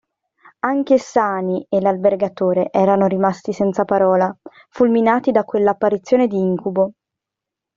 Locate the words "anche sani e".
0.61-1.79